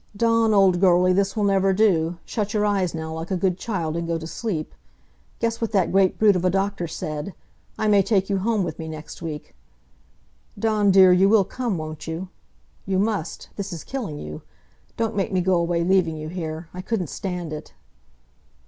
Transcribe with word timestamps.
"Dawn, 0.17 0.51
old 0.51 0.79
girlie, 0.81 1.13
this 1.13 1.37
will 1.37 1.43
never 1.43 1.73
do. 1.73 2.17
Shut 2.25 2.55
your 2.55 2.65
eyes 2.65 2.95
now, 2.95 3.13
like 3.13 3.29
a 3.29 3.37
good 3.37 3.59
child, 3.59 3.95
and 3.95 4.07
go 4.07 4.17
to 4.17 4.25
sleep. 4.25 4.73
Guess 5.39 5.61
what 5.61 5.73
that 5.73 5.91
great 5.91 6.17
brute 6.17 6.35
of 6.35 6.43
a 6.43 6.49
doctor 6.49 6.87
said! 6.87 7.35
I 7.77 7.87
may 7.87 8.01
take 8.01 8.27
you 8.27 8.39
home 8.39 8.63
with 8.63 8.79
me 8.79 8.87
next 8.87 9.21
week! 9.21 9.53
Dawn 10.57 10.89
dear, 10.89 11.13
you 11.13 11.29
will 11.29 11.43
come, 11.43 11.77
won't 11.77 12.07
you? 12.07 12.29
You 12.87 12.97
must! 12.97 13.49
This 13.57 13.71
is 13.71 13.83
killing 13.83 14.17
you. 14.17 14.41
Don't 14.97 15.15
make 15.15 15.31
me 15.31 15.39
go 15.39 15.53
away 15.53 15.83
leaving 15.83 16.17
you 16.17 16.29
here. 16.29 16.67
I 16.73 16.81
couldn't 16.81 17.05
stand 17.11 17.53
it." 17.53 17.73